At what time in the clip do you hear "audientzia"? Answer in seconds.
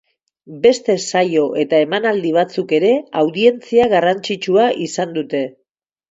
3.21-3.85